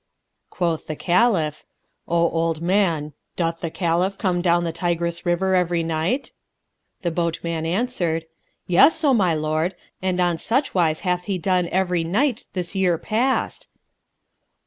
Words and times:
Quoth 0.49 0.87
the 0.87 0.95
Caliph, 0.95 1.63
"O 2.07 2.27
old 2.31 2.59
man, 2.59 3.13
doth 3.35 3.59
the 3.59 3.69
Caliph 3.69 4.17
come 4.17 4.41
down 4.41 4.63
the 4.63 4.71
Tigris 4.71 5.27
river 5.27 5.53
every 5.53 5.83
night?" 5.83 6.31
The 7.03 7.11
boatman 7.11 7.67
answered, 7.67 8.25
"Yes, 8.65 9.03
O 9.03 9.13
my 9.13 9.35
lord; 9.35 9.75
and 10.01 10.19
on 10.19 10.39
such 10.39 10.73
wise 10.73 11.01
hath 11.01 11.25
he 11.25 11.37
done 11.37 11.67
every 11.67 12.03
night 12.03 12.45
this 12.53 12.73
year 12.73 12.97
past." 12.97 13.67